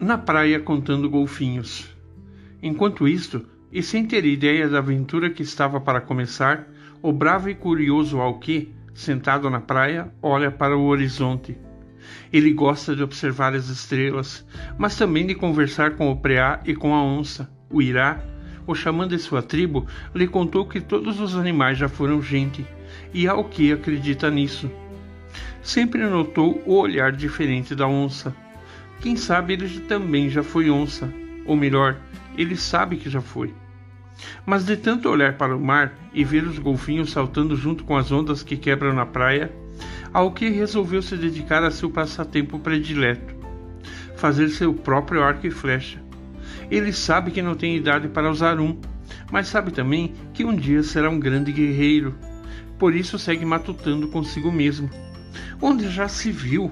na 0.00 0.16
praia 0.16 0.58
contando 0.58 1.10
golfinhos. 1.10 1.94
Enquanto 2.62 3.06
isto, 3.06 3.44
e 3.70 3.82
sem 3.82 4.06
ter 4.06 4.24
ideia 4.24 4.66
da 4.66 4.78
aventura 4.78 5.28
que 5.28 5.42
estava 5.42 5.78
para 5.78 6.00
começar, 6.00 6.66
o 7.02 7.12
bravo 7.12 7.50
e 7.50 7.54
curioso 7.54 8.18
Alqui, 8.18 8.74
sentado 8.94 9.50
na 9.50 9.60
praia, 9.60 10.10
olha 10.22 10.50
para 10.50 10.74
o 10.74 10.86
horizonte. 10.86 11.56
Ele 12.32 12.50
gosta 12.50 12.96
de 12.96 13.02
observar 13.02 13.54
as 13.54 13.68
estrelas, 13.68 14.46
mas 14.78 14.96
também 14.96 15.26
de 15.26 15.34
conversar 15.34 15.96
com 15.96 16.10
o 16.10 16.16
preá 16.16 16.60
e 16.64 16.74
com 16.74 16.94
a 16.94 17.04
onça. 17.04 17.50
O 17.70 17.82
irá, 17.82 18.24
o 18.66 18.74
xamã 18.74 19.06
de 19.06 19.18
sua 19.18 19.42
tribo, 19.42 19.86
lhe 20.14 20.26
contou 20.26 20.66
que 20.66 20.80
todos 20.80 21.20
os 21.20 21.36
animais 21.36 21.76
já 21.76 21.90
foram 21.90 22.22
gente, 22.22 22.66
e 23.12 23.28
Alqui 23.28 23.70
acredita 23.70 24.30
nisso. 24.30 24.70
Sempre 25.62 26.08
notou 26.08 26.62
o 26.64 26.78
olhar 26.78 27.12
diferente 27.12 27.74
da 27.74 27.86
onça 27.86 28.34
quem 29.00 29.16
sabe 29.16 29.54
ele 29.54 29.80
também 29.80 30.28
já 30.28 30.42
foi 30.42 30.70
onça, 30.70 31.12
ou 31.46 31.56
melhor, 31.56 31.96
ele 32.36 32.56
sabe 32.56 32.96
que 32.96 33.08
já 33.08 33.20
foi. 33.20 33.54
Mas 34.44 34.64
de 34.64 34.76
tanto 34.76 35.08
olhar 35.08 35.38
para 35.38 35.56
o 35.56 35.60
mar 35.60 35.94
e 36.12 36.22
ver 36.22 36.44
os 36.44 36.58
golfinhos 36.58 37.10
saltando 37.10 37.56
junto 37.56 37.84
com 37.84 37.96
as 37.96 38.12
ondas 38.12 38.42
que 38.42 38.56
quebram 38.56 38.92
na 38.92 39.06
praia, 39.06 39.50
ao 40.12 40.32
que 40.32 40.50
resolveu 40.50 41.00
se 41.00 41.16
dedicar 41.16 41.62
a 41.64 41.70
seu 41.70 41.88
passatempo 41.90 42.58
predileto, 42.58 43.34
fazer 44.16 44.50
seu 44.50 44.74
próprio 44.74 45.22
arco 45.22 45.46
e 45.46 45.50
flecha. 45.50 46.02
Ele 46.70 46.92
sabe 46.92 47.30
que 47.30 47.40
não 47.40 47.54
tem 47.54 47.76
idade 47.76 48.08
para 48.08 48.30
usar 48.30 48.60
um, 48.60 48.78
mas 49.32 49.48
sabe 49.48 49.70
também 49.70 50.14
que 50.34 50.44
um 50.44 50.54
dia 50.54 50.82
será 50.82 51.08
um 51.08 51.18
grande 51.18 51.52
guerreiro. 51.52 52.14
Por 52.78 52.94
isso 52.94 53.18
segue 53.18 53.44
matutando 53.44 54.08
consigo 54.08 54.52
mesmo. 54.52 54.90
Onde 55.60 55.88
já 55.88 56.06
se 56.08 56.30
viu 56.30 56.70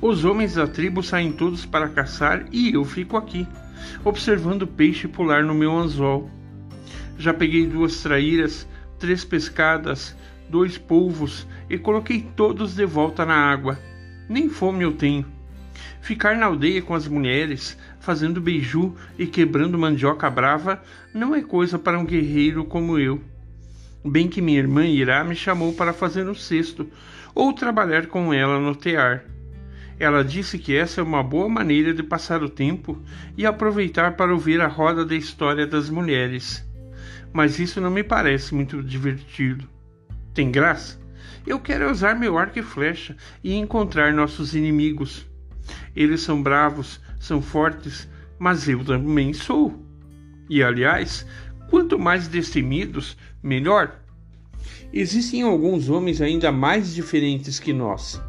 os 0.00 0.24
homens 0.24 0.54
da 0.54 0.66
tribo 0.66 1.02
saem 1.02 1.32
todos 1.32 1.64
para 1.64 1.88
caçar 1.88 2.46
e 2.52 2.74
eu 2.74 2.84
fico 2.84 3.16
aqui, 3.16 3.46
observando 4.04 4.62
o 4.62 4.66
peixe 4.66 5.08
pular 5.08 5.44
no 5.44 5.54
meu 5.54 5.76
anzol. 5.76 6.30
Já 7.18 7.32
peguei 7.32 7.66
duas 7.66 8.02
traíras, 8.02 8.66
três 8.98 9.24
pescadas, 9.24 10.16
dois 10.48 10.76
polvos 10.76 11.46
e 11.68 11.78
coloquei 11.78 12.26
todos 12.36 12.74
de 12.74 12.84
volta 12.84 13.24
na 13.24 13.36
água. 13.36 13.78
Nem 14.28 14.48
fome 14.48 14.84
eu 14.84 14.92
tenho. 14.92 15.26
Ficar 16.00 16.36
na 16.36 16.46
aldeia 16.46 16.82
com 16.82 16.94
as 16.94 17.08
mulheres, 17.08 17.78
fazendo 17.98 18.40
beiju 18.40 18.94
e 19.18 19.26
quebrando 19.26 19.78
mandioca 19.78 20.28
brava, 20.28 20.82
não 21.14 21.34
é 21.34 21.42
coisa 21.42 21.78
para 21.78 21.98
um 21.98 22.04
guerreiro 22.04 22.64
como 22.64 22.98
eu. 22.98 23.20
Bem 24.04 24.28
que 24.28 24.42
minha 24.42 24.58
irmã 24.58 24.86
Irá 24.86 25.24
me 25.24 25.34
chamou 25.34 25.72
para 25.72 25.94
fazer 25.94 26.28
um 26.28 26.34
cesto 26.34 26.86
ou 27.34 27.52
trabalhar 27.54 28.06
com 28.06 28.34
ela 28.34 28.60
no 28.60 28.76
tear. 28.76 29.24
Ela 29.98 30.24
disse 30.24 30.58
que 30.58 30.74
essa 30.74 31.00
é 31.00 31.04
uma 31.04 31.22
boa 31.22 31.48
maneira 31.48 31.94
de 31.94 32.02
passar 32.02 32.42
o 32.42 32.48
tempo 32.48 33.00
e 33.36 33.46
aproveitar 33.46 34.16
para 34.16 34.32
ouvir 34.32 34.60
a 34.60 34.66
roda 34.66 35.04
da 35.04 35.14
história 35.14 35.66
das 35.66 35.88
mulheres. 35.88 36.66
Mas 37.32 37.58
isso 37.58 37.80
não 37.80 37.90
me 37.90 38.02
parece 38.02 38.54
muito 38.54 38.82
divertido. 38.82 39.68
Tem 40.32 40.50
graça? 40.50 41.00
Eu 41.46 41.60
quero 41.60 41.90
usar 41.90 42.18
meu 42.18 42.36
arco 42.36 42.58
e 42.58 42.62
flecha 42.62 43.16
e 43.42 43.54
encontrar 43.54 44.12
nossos 44.12 44.54
inimigos. 44.54 45.26
Eles 45.94 46.22
são 46.22 46.42
bravos, 46.42 47.00
são 47.20 47.40
fortes, 47.40 48.08
mas 48.38 48.68
eu 48.68 48.84
também 48.84 49.32
sou. 49.32 49.84
E 50.50 50.62
aliás, 50.62 51.26
quanto 51.70 51.98
mais 51.98 52.26
destemidos, 52.26 53.16
melhor. 53.42 54.00
Existem 54.92 55.42
alguns 55.42 55.88
homens 55.88 56.20
ainda 56.20 56.50
mais 56.50 56.94
diferentes 56.94 57.58
que 57.60 57.72
nós 57.72 58.20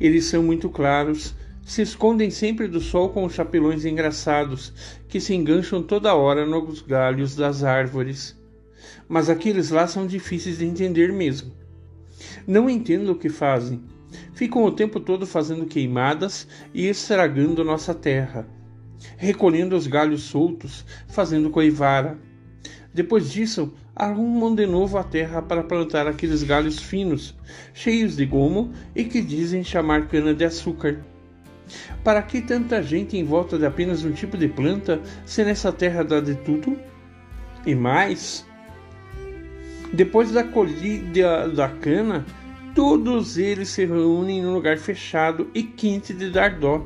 eles 0.00 0.24
são 0.24 0.42
muito 0.42 0.68
claros, 0.68 1.34
se 1.64 1.82
escondem 1.82 2.30
sempre 2.30 2.66
do 2.66 2.80
sol 2.80 3.10
com 3.10 3.24
os 3.24 3.34
chapelões 3.34 3.84
engraçados, 3.84 4.72
que 5.08 5.20
se 5.20 5.34
engancham 5.34 5.82
toda 5.82 6.14
hora 6.14 6.44
nos 6.44 6.82
galhos 6.82 7.36
das 7.36 7.62
árvores. 7.62 8.36
Mas 9.08 9.30
aqueles 9.30 9.70
lá 9.70 9.86
são 9.86 10.06
difíceis 10.06 10.58
de 10.58 10.64
entender 10.64 11.12
mesmo. 11.12 11.52
Não 12.46 12.68
entendo 12.68 13.12
o 13.12 13.18
que 13.18 13.28
fazem. 13.28 13.82
Ficam 14.34 14.64
o 14.64 14.72
tempo 14.72 15.00
todo 15.00 15.26
fazendo 15.26 15.66
queimadas 15.66 16.46
e 16.74 16.86
estragando 16.86 17.64
nossa 17.64 17.94
terra, 17.94 18.46
recolhendo 19.16 19.76
os 19.76 19.86
galhos 19.86 20.22
soltos, 20.22 20.84
fazendo 21.08 21.50
coivara. 21.50 22.18
Depois 22.92 23.30
disso, 23.30 23.72
arrumam 23.94 24.54
de 24.54 24.66
novo 24.66 24.98
a 24.98 25.04
terra 25.04 25.42
para 25.42 25.62
plantar 25.62 26.06
aqueles 26.06 26.42
galhos 26.42 26.78
finos, 26.78 27.34
cheios 27.74 28.16
de 28.16 28.24
gomo 28.24 28.72
e 28.94 29.04
que 29.04 29.20
dizem 29.20 29.62
chamar 29.62 30.08
cana-de-açúcar. 30.08 31.04
Para 32.02 32.22
que 32.22 32.40
tanta 32.40 32.82
gente 32.82 33.16
em 33.16 33.24
volta 33.24 33.58
de 33.58 33.64
apenas 33.64 34.04
um 34.04 34.12
tipo 34.12 34.36
de 34.36 34.48
planta, 34.48 35.00
se 35.24 35.44
nessa 35.44 35.72
terra 35.72 36.02
dá 36.02 36.20
de 36.20 36.34
tudo? 36.36 36.76
E 37.64 37.74
mais, 37.74 38.44
depois 39.92 40.32
da 40.32 40.42
colhida 40.42 41.48
da 41.48 41.68
cana, 41.68 42.24
todos 42.74 43.38
eles 43.38 43.68
se 43.68 43.84
reúnem 43.84 44.42
num 44.42 44.54
lugar 44.54 44.78
fechado 44.78 45.50
e 45.54 45.62
quente 45.62 46.12
de 46.12 46.30
dar 46.30 46.58
dó. 46.58 46.84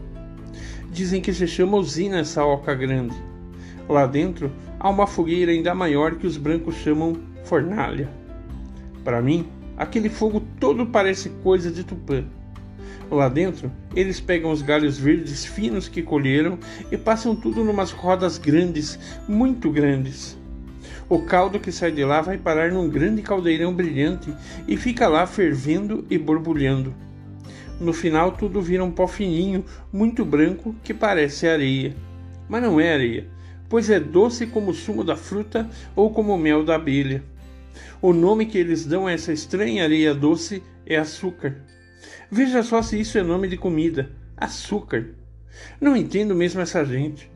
Dizem 0.90 1.20
que 1.20 1.32
se 1.32 1.46
chama 1.46 1.78
usina 1.78 2.18
essa 2.18 2.44
oca 2.44 2.74
grande. 2.74 3.16
Lá 3.88 4.06
dentro 4.06 4.50
há 4.80 4.88
uma 4.88 5.06
fogueira 5.06 5.52
ainda 5.52 5.74
maior 5.74 6.16
que 6.16 6.26
os 6.26 6.36
brancos 6.36 6.74
chamam 6.76 7.16
fornalha. 7.44 8.08
Para 9.04 9.22
mim, 9.22 9.46
aquele 9.76 10.08
fogo 10.08 10.42
todo 10.58 10.86
parece 10.86 11.28
coisa 11.42 11.70
de 11.70 11.84
Tupã. 11.84 12.24
Lá 13.10 13.28
dentro, 13.28 13.70
eles 13.94 14.18
pegam 14.18 14.50
os 14.50 14.62
galhos 14.62 14.98
verdes 14.98 15.44
finos 15.44 15.88
que 15.88 16.02
colheram 16.02 16.58
e 16.90 16.96
passam 16.96 17.36
tudo 17.36 17.62
numas 17.62 17.92
rodas 17.92 18.36
grandes, 18.36 18.98
muito 19.28 19.70
grandes. 19.70 20.36
O 21.08 21.20
caldo 21.20 21.60
que 21.60 21.70
sai 21.70 21.92
de 21.92 22.04
lá 22.04 22.20
vai 22.20 22.36
parar 22.36 22.72
num 22.72 22.88
grande 22.88 23.22
caldeirão 23.22 23.72
brilhante 23.72 24.34
e 24.66 24.76
fica 24.76 25.06
lá 25.06 25.24
fervendo 25.24 26.04
e 26.10 26.18
borbulhando. 26.18 26.92
No 27.78 27.92
final, 27.92 28.32
tudo 28.32 28.60
vira 28.60 28.82
um 28.82 28.90
pó 28.90 29.06
fininho, 29.06 29.64
muito 29.92 30.24
branco, 30.24 30.74
que 30.82 30.92
parece 30.92 31.46
areia. 31.46 31.94
Mas 32.48 32.62
não 32.62 32.80
é 32.80 32.92
areia, 32.92 33.28
pois 33.68 33.90
é 33.90 33.98
doce 33.98 34.46
como 34.46 34.70
o 34.70 34.74
sumo 34.74 35.02
da 35.02 35.16
fruta 35.16 35.68
ou 35.94 36.10
como 36.10 36.34
o 36.34 36.38
mel 36.38 36.64
da 36.64 36.76
abelha. 36.76 37.22
O 38.00 38.12
nome 38.12 38.46
que 38.46 38.58
eles 38.58 38.84
dão 38.84 39.06
a 39.06 39.12
essa 39.12 39.32
estranha 39.32 39.84
areia 39.84 40.14
doce 40.14 40.62
é 40.86 40.96
açúcar. 40.96 41.56
Veja 42.30 42.62
só 42.62 42.82
se 42.82 42.98
isso 42.98 43.18
é 43.18 43.22
nome 43.22 43.48
de 43.48 43.56
comida: 43.56 44.10
açúcar. 44.36 45.14
Não 45.80 45.96
entendo 45.96 46.34
mesmo 46.34 46.60
essa 46.60 46.84
gente. 46.84 47.30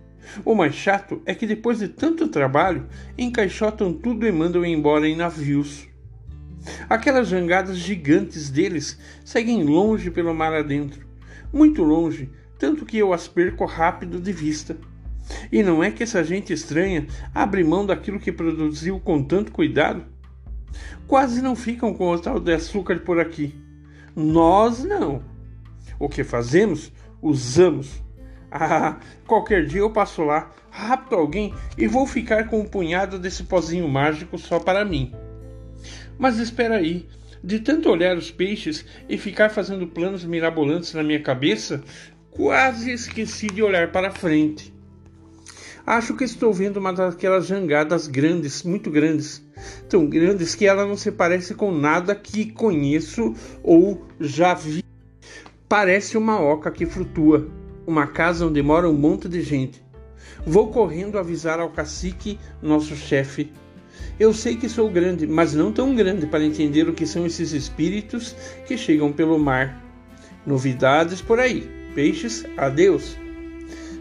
O 0.45 0.55
mais 0.55 0.75
chato 0.75 1.21
é 1.27 1.35
que 1.35 1.47
depois 1.47 1.79
de 1.79 1.89
tanto 1.89 2.29
trabalho, 2.29 2.87
encaixotam 3.19 3.93
tudo 3.93 4.27
e 4.27 4.33
mandam 4.33 4.65
embora 4.65 5.09
em 5.09 5.17
navios. 5.17 5.89
Aquelas 6.89 7.29
jangadas 7.29 7.79
gigantes 7.79 8.51
deles 8.51 8.99
seguem 9.25 9.65
longe 9.65 10.11
pelo 10.11 10.35
mar 10.35 10.53
adentro, 10.53 11.07
muito 11.53 11.83
longe, 11.83 12.31
tanto 12.59 12.85
que 12.85 12.99
eu 12.99 13.13
as 13.13 13.27
perco 13.27 13.65
rápido 13.65 14.21
de 14.21 14.33
vista. 14.33 14.77
E 15.51 15.63
não 15.63 15.83
é 15.83 15.91
que 15.91 16.03
essa 16.03 16.25
gente 16.25 16.53
estranha 16.53 17.07
abre 17.35 17.63
mão 17.63 17.87
daquilo 17.87 18.21
que 18.21 18.33
produziu 18.33 18.99
com 19.01 19.23
tanto 19.23 19.53
cuidado? 19.53 20.05
Quase 21.07 21.43
não 21.43 21.57
ficam 21.57 21.93
com 21.93 22.11
o 22.11 22.19
tal 22.19 22.39
de 22.39 22.53
açúcar 22.53 23.01
por 23.01 23.19
aqui. 23.19 23.55
Nós 24.15 24.85
não. 24.85 25.23
O 25.99 26.09
que 26.09 26.25
fazemos? 26.25 26.93
Usamos. 27.21 28.03
Ah, 28.51 28.99
qualquer 29.27 29.65
dia 29.65 29.81
eu 29.81 29.91
passo 29.91 30.25
lá, 30.25 30.51
rapto 30.71 31.15
alguém 31.15 31.55
e 31.79 31.87
vou 31.87 32.05
ficar 32.05 32.49
com 32.49 32.61
um 32.61 32.65
punhado 32.65 33.19
desse 33.19 33.45
pozinho 33.45 33.89
mágico 33.89 34.37
só 34.37 34.59
para 34.59 34.85
mim. 34.85 35.13
Mas 36.19 36.39
espera 36.39 36.77
aí, 36.77 37.09
de 37.43 37.61
tanto 37.61 37.89
olhar 37.89 38.17
os 38.17 38.31
peixes 38.31 38.85
e 39.09 39.17
ficar 39.17 39.51
fazendo 39.51 39.87
planos 39.87 40.25
mirabolantes 40.25 40.93
na 40.95 41.03
minha 41.03 41.21
cabeça, 41.21 41.83
quase 42.31 42.91
esqueci 42.91 43.47
de 43.47 43.63
olhar 43.63 43.93
para 43.93 44.11
frente. 44.11 44.75
Acho 45.91 46.15
que 46.15 46.23
estou 46.23 46.53
vendo 46.53 46.77
uma 46.77 46.93
daquelas 46.93 47.47
jangadas 47.47 48.07
grandes, 48.07 48.63
muito 48.63 48.93
grandes, 48.93 49.43
tão 49.89 50.07
grandes 50.07 50.55
que 50.55 50.65
ela 50.65 50.87
não 50.87 50.97
se 50.97 51.11
parece 51.11 51.53
com 51.53 51.73
nada 51.73 52.15
que 52.15 52.53
conheço 52.53 53.35
ou 53.61 54.07
já 54.21 54.55
vi. 54.55 54.85
Parece 55.69 56.17
uma 56.17 56.41
oca 56.41 56.71
que 56.71 56.87
flutua, 56.87 57.49
uma 57.89 58.07
casa 58.07 58.47
onde 58.47 58.63
mora 58.63 58.89
um 58.89 58.93
monte 58.93 59.29
de 59.29 59.43
gente. 59.43 59.83
Vou 60.47 60.69
correndo 60.71 61.19
avisar 61.19 61.59
ao 61.59 61.71
cacique, 61.71 62.39
nosso 62.63 62.95
chefe. 62.95 63.53
Eu 64.17 64.33
sei 64.33 64.55
que 64.55 64.69
sou 64.69 64.89
grande, 64.89 65.27
mas 65.27 65.55
não 65.55 65.73
tão 65.73 65.93
grande 65.97 66.25
para 66.25 66.45
entender 66.45 66.89
o 66.89 66.95
que 66.95 67.05
são 67.05 67.27
esses 67.27 67.51
espíritos 67.51 68.37
que 68.65 68.79
chegam 68.79 69.11
pelo 69.13 69.41
mar. 69.41 69.85
Novidades 70.47 71.21
por 71.21 71.41
aí. 71.41 71.69
Peixes, 71.97 72.47
adeus. 72.57 73.17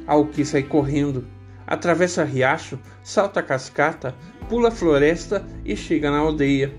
Ao 0.06 0.28
que 0.28 0.46
sai 0.46 0.62
correndo 0.62 1.39
atravessa 1.70 2.24
riacho, 2.24 2.80
salta 3.04 3.42
a 3.42 3.44
cascata, 3.44 4.16
pula 4.50 4.70
a 4.70 4.72
floresta 4.72 5.46
e 5.64 5.78
chega 5.78 6.10
na 6.10 6.18
aldeia. 6.18 6.74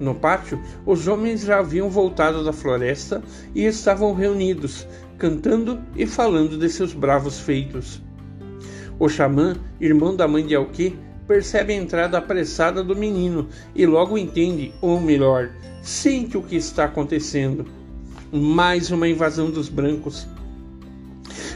No 0.00 0.12
pátio, 0.12 0.60
os 0.84 1.06
homens 1.06 1.42
já 1.42 1.60
haviam 1.60 1.88
voltado 1.88 2.44
da 2.44 2.52
floresta 2.52 3.22
e 3.54 3.64
estavam 3.64 4.12
reunidos, 4.12 4.88
cantando 5.16 5.80
e 5.94 6.04
falando 6.04 6.58
de 6.58 6.68
seus 6.68 6.92
bravos 6.92 7.38
feitos. 7.38 8.02
O 8.98 9.08
xamã, 9.08 9.54
irmão 9.80 10.16
da 10.16 10.26
mãe 10.26 10.44
de 10.44 10.56
Alqui, 10.56 10.98
percebe 11.28 11.72
a 11.72 11.76
entrada 11.76 12.18
apressada 12.18 12.82
do 12.82 12.96
menino 12.96 13.48
e 13.72 13.86
logo 13.86 14.18
entende, 14.18 14.74
ou 14.82 15.00
melhor, 15.00 15.50
sente 15.80 16.36
o 16.36 16.42
que 16.42 16.56
está 16.56 16.86
acontecendo. 16.86 17.64
Mais 18.32 18.90
uma 18.90 19.06
invasão 19.06 19.48
dos 19.48 19.68
brancos. 19.68 20.26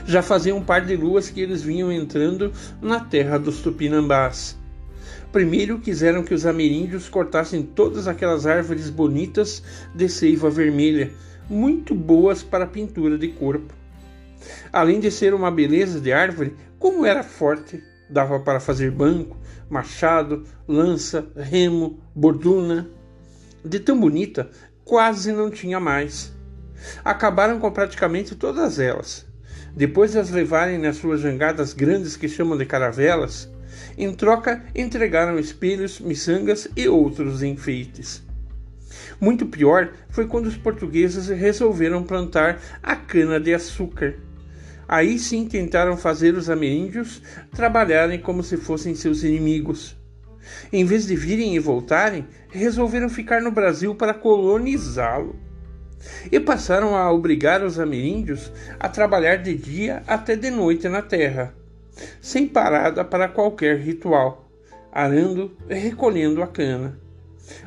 Já 0.07 0.21
fazia 0.21 0.55
um 0.55 0.63
par 0.63 0.85
de 0.85 0.97
luas 0.97 1.31
que 1.31 1.41
eles 1.41 1.63
vinham 1.63 1.93
entrando 1.93 2.53
na 2.81 3.01
terra 3.01 3.39
dos 3.39 3.61
tupinambás. 3.61 4.59
Primeiro 5.31 5.79
quiseram 5.79 6.23
que 6.23 6.35
os 6.35 6.45
ameríndios 6.45 7.09
cortassem 7.09 7.63
todas 7.63 8.07
aquelas 8.07 8.47
árvores 8.47 8.91
bonitas 8.91 9.63
de 9.95 10.09
seiva 10.09 10.51
vermelha, 10.51 11.11
muito 11.49 11.95
boas 11.95 12.43
para 12.43 12.67
pintura 12.67 13.17
de 13.17 13.29
corpo. 13.29 13.73
Além 14.73 15.01
de 15.01 15.11
ser 15.11 15.33
uma 15.33 15.51
beleza 15.51 16.01
de 16.01 16.13
árvore, 16.13 16.57
como 16.79 17.07
era 17.07 17.23
forte, 17.23 17.83
dava 18.11 18.41
para 18.41 18.61
fazer 18.61 18.91
banco, 18.91 19.37
machado, 19.71 20.45
lança, 20.67 21.27
remo, 21.37 21.99
borduna. 22.15 22.91
De 23.65 23.79
tão 23.79 23.99
bonita, 23.99 24.51
quase 24.85 25.33
não 25.33 25.49
tinha 25.49 25.79
mais. 25.79 26.33
Acabaram 27.05 27.61
com 27.61 27.71
praticamente 27.71 28.35
todas 28.35 28.79
elas. 28.79 29.32
Depois 29.75 30.13
de 30.13 30.19
as 30.19 30.31
levarem 30.31 30.79
nas 30.79 30.97
suas 30.97 31.21
jangadas 31.21 31.73
grandes 31.73 32.17
que 32.17 32.29
chamam 32.29 32.59
de 32.59 32.67
caravelas, 32.67 33.49
em 33.97 34.13
troca, 34.13 34.65
entregaram 34.75 35.39
espelhos, 35.39 36.01
miçangas 36.01 36.69
e 36.77 36.89
outros 36.89 37.43
enfeites. 37.43 38.23
Muito 39.21 39.47
pior 39.47 39.93
foi 40.11 40.27
quando 40.27 40.47
os 40.47 40.57
portugueses 40.57 41.29
resolveram 41.29 42.03
plantar 42.03 42.61
a 42.83 42.97
cana-de-açúcar. 42.97 44.17
Aí 44.89 45.19
sim 45.19 45.47
tentaram 45.47 45.97
fazer 45.97 46.35
os 46.35 46.51
ameríndios 46.51 47.23
trabalharem 47.53 48.21
como 48.21 48.43
se 48.43 48.57
fossem 48.57 48.95
seus 48.95 49.23
inimigos. 49.23 49.97
Em 50.73 50.85
vez 50.85 51.07
de 51.07 51.15
virem 51.15 51.55
e 51.55 51.59
voltarem, 51.59 52.27
resolveram 52.51 53.09
ficar 53.09 53.41
no 53.41 53.51
Brasil 53.51 53.95
para 53.95 54.13
colonizá-lo. 54.13 55.39
E 56.31 56.39
passaram 56.41 56.97
a 56.97 57.11
obrigar 57.11 57.63
os 57.63 57.79
ameríndios 57.79 58.53
a 58.79 58.89
trabalhar 58.89 59.37
de 59.37 59.55
dia 59.55 60.03
até 60.07 60.37
de 60.37 60.51
noite 60.51 60.89
na 60.89 61.03
terra 61.03 61.55
sem 62.21 62.47
parada 62.47 63.05
para 63.05 63.29
qualquer 63.29 63.79
ritual, 63.79 64.51
arando 64.91 65.53
e 65.69 65.75
recolhendo 65.75 66.43
a 66.43 66.47
cana, 66.47 66.99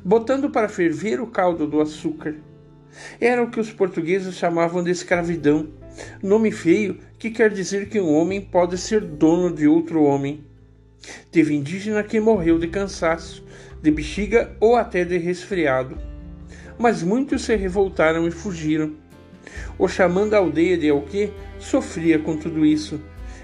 botando 0.04 0.50
para 0.50 0.70
ferver 0.70 1.20
o 1.20 1.28
caldo 1.28 1.68
do 1.68 1.82
açúcar. 1.82 2.36
Era 3.20 3.44
o 3.44 3.50
que 3.50 3.60
os 3.60 3.72
portugueses 3.72 4.36
chamavam 4.36 4.84
de 4.84 4.92
escravidão, 4.92 5.70
nome 6.22 6.52
feio 6.52 7.00
que 7.20 7.30
quer 7.30 7.52
dizer 7.52 7.90
que 7.90 8.00
um 8.00 8.14
homem 8.14 8.42
pode 8.42 8.78
ser 8.78 9.02
dono 9.02 9.54
de 9.54 9.68
outro 9.68 10.04
homem. 10.04 10.44
Teve 11.32 11.54
indígena 11.54 12.04
que 12.04 12.20
morreu 12.20 12.58
de 12.58 12.68
cansaço, 12.68 13.46
de 13.82 13.92
bexiga 13.92 14.56
ou 14.60 14.76
até 14.76 15.04
de 15.04 15.18
resfriado. 15.18 15.98
Mas 16.78 17.02
muitos 17.02 17.44
se 17.44 17.56
revoltaram 17.56 18.28
e 18.28 18.32
fugiram. 18.32 18.94
O 19.78 19.88
xamã 19.88 20.28
da 20.28 20.38
aldeia 20.38 20.78
de 20.78 20.90
Alquê 20.90 21.32
sofria 21.60 22.20
com 22.20 22.38
tudo 22.38 22.66
isso 22.66 23.00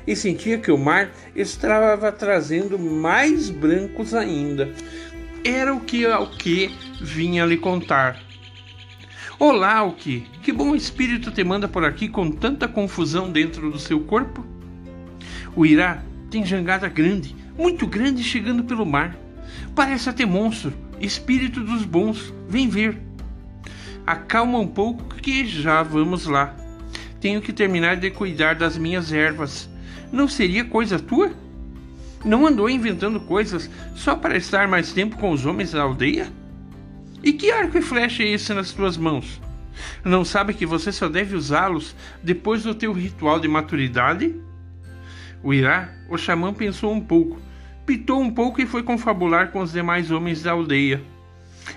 e 0.06 0.16
sentia 0.16 0.58
que 0.58 0.72
o 0.72 0.78
mar 0.78 1.12
estava 1.36 2.12
trazendo 2.12 2.78
mais 2.78 3.50
brancos 3.50 4.14
ainda. 4.14 4.72
Era 5.44 5.74
o 5.74 5.80
que 5.80 6.06
Alque 6.06 6.76
vinha 7.02 7.46
lhe 7.46 7.58
contar. 7.58 8.20
Olá, 9.40 9.78
Alque, 9.78 10.28
que 10.44 10.52
bom 10.52 10.76
espírito 10.76 11.32
te 11.32 11.44
manda 11.44 11.68
por 11.68 11.84
aqui 11.84 12.08
com 12.08 12.30
tanta 12.30 12.68
confusão 12.68 13.32
dentro 13.32 13.72
do 13.72 13.80
seu 13.80 14.00
corpo? 14.02 14.46
O 15.56 15.66
Irá 15.66 16.04
tem 16.30 16.46
jangada 16.46 16.88
grande, 16.88 17.36
muito 17.58 17.88
grande 17.88 18.24
chegando 18.24 18.64
pelo 18.64 18.86
mar. 18.86 19.18
Parece 19.76 20.10
até 20.10 20.26
monstro, 20.26 20.74
espírito 21.00 21.62
dos 21.62 21.84
bons, 21.84 22.34
vem 22.48 22.70
ver. 22.70 23.11
Acalma 24.06 24.60
um 24.60 24.68
pouco 24.68 25.16
que 25.16 25.46
já 25.46 25.84
vamos 25.84 26.26
lá. 26.26 26.56
Tenho 27.20 27.42
que 27.42 27.54
terminar 27.54 27.98
de 27.98 28.10
cuidar 28.10 28.56
das 28.56 28.78
minhas 28.78 29.12
ervas 29.14 29.70
não 30.12 30.28
seria 30.28 30.66
coisa 30.66 31.00
tua? 31.00 31.32
Não 32.26 32.46
andou 32.46 32.70
inventando 32.70 33.20
coisas 33.22 33.70
só 33.96 34.14
para 34.14 34.36
estar 34.36 34.68
mais 34.68 34.92
tempo 34.92 35.18
com 35.18 35.32
os 35.32 35.46
homens 35.46 35.72
da 35.72 35.82
aldeia? 35.82 36.28
E 37.24 37.32
que 37.32 37.50
arco 37.50 37.78
e 37.78 37.82
flecha 37.82 38.22
é 38.22 38.28
esse 38.28 38.54
nas 38.54 38.72
tuas 38.72 38.98
mãos? 38.98 39.42
Não 40.04 40.26
sabe 40.26 40.54
que 40.54 40.66
você 40.66 40.92
só 40.92 41.08
deve 41.08 41.36
usá-los 41.36 41.96
depois 42.22 42.64
do 42.64 42.76
teu 42.76 42.92
ritual 42.92 43.40
de 43.40 43.48
maturidade? 43.48 44.36
O 45.42 45.54
Irá, 45.54 45.90
o 46.10 46.18
xamã, 46.18 46.54
pensou 46.54 46.94
um 46.94 47.00
pouco, 47.00 47.40
pitou 47.86 48.20
um 48.20 48.30
pouco 48.30 48.62
e 48.62 48.66
foi 48.66 48.84
confabular 48.84 49.50
com 49.52 49.62
os 49.62 49.72
demais 49.72 50.12
homens 50.12 50.44
da 50.44 50.52
aldeia. 50.52 51.02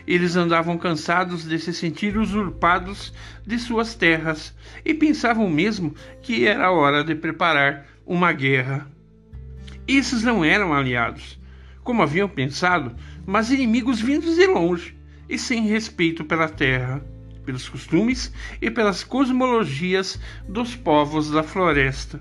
Eles 0.06 0.36
andavam 0.36 0.76
cansados 0.76 1.44
de 1.44 1.58
se 1.58 1.72
sentir 1.72 2.16
usurpados 2.16 3.12
de 3.46 3.58
suas 3.58 3.94
terras 3.94 4.54
e 4.84 4.94
pensavam 4.94 5.48
mesmo 5.48 5.94
que 6.22 6.46
era 6.46 6.70
hora 6.70 7.02
de 7.02 7.14
preparar 7.14 7.86
uma 8.06 8.32
guerra. 8.32 8.86
Esses 9.86 10.22
não 10.22 10.44
eram 10.44 10.72
aliados, 10.72 11.38
como 11.82 12.02
haviam 12.02 12.28
pensado, 12.28 12.94
mas 13.26 13.50
inimigos 13.50 14.00
vindos 14.00 14.36
de 14.36 14.46
longe 14.46 14.96
e 15.28 15.38
sem 15.38 15.66
respeito 15.66 16.24
pela 16.24 16.48
terra, 16.48 17.04
pelos 17.44 17.68
costumes 17.68 18.32
e 18.60 18.70
pelas 18.70 19.04
cosmologias 19.04 20.18
dos 20.48 20.74
povos 20.74 21.30
da 21.30 21.42
floresta. 21.42 22.20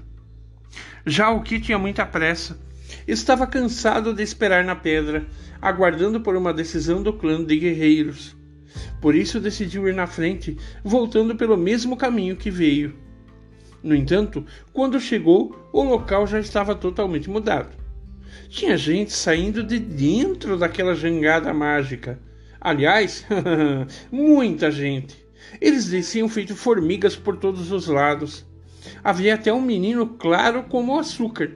Já 1.05 1.29
o 1.29 1.41
que 1.41 1.59
tinha 1.59 1.77
muita 1.77 2.05
pressa, 2.05 2.59
estava 3.07 3.47
cansado 3.47 4.13
de 4.13 4.23
esperar 4.23 4.63
na 4.63 4.75
pedra, 4.75 5.25
aguardando 5.61 6.21
por 6.21 6.35
uma 6.35 6.53
decisão 6.53 7.01
do 7.01 7.13
clã 7.13 7.43
de 7.43 7.57
guerreiros. 7.57 8.35
Por 9.01 9.15
isso 9.15 9.39
decidiu 9.39 9.87
ir 9.87 9.93
na 9.93 10.07
frente, 10.07 10.57
voltando 10.83 11.35
pelo 11.35 11.57
mesmo 11.57 11.97
caminho 11.97 12.35
que 12.35 12.49
veio. 12.49 12.95
No 13.83 13.93
entanto, 13.93 14.45
quando 14.71 14.99
chegou, 14.99 15.69
o 15.73 15.83
local 15.83 16.25
já 16.25 16.39
estava 16.39 16.73
totalmente 16.73 17.29
mudado. 17.29 17.75
Tinha 18.49 18.77
gente 18.77 19.11
saindo 19.11 19.61
de 19.61 19.77
dentro 19.77 20.57
daquela 20.57 20.95
jangada 20.95 21.53
mágica. 21.53 22.19
Aliás, 22.61 23.25
muita 24.09 24.71
gente. 24.71 25.23
Eles 25.59 25.89
desciam 25.89 26.29
feito 26.29 26.55
formigas 26.55 27.15
por 27.15 27.37
todos 27.37 27.71
os 27.71 27.87
lados. 27.87 28.45
Havia 29.03 29.35
até 29.35 29.51
um 29.51 29.61
menino 29.61 30.07
claro 30.07 30.63
como 30.63 30.95
o 30.95 30.99
açúcar, 30.99 31.51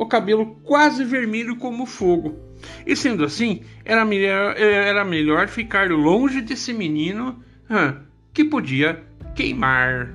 o 0.00 0.06
cabelo 0.06 0.56
quase 0.64 1.04
vermelho 1.04 1.56
como 1.56 1.84
fogo. 1.84 2.34
E 2.86 2.96
sendo 2.96 3.22
assim, 3.22 3.60
era 3.84 4.02
melhor, 4.02 4.56
era 4.56 5.04
melhor 5.04 5.46
ficar 5.46 5.90
longe 5.90 6.40
desse 6.40 6.72
menino 6.72 7.44
que 8.32 8.42
podia 8.42 9.04
queimar. 9.34 10.14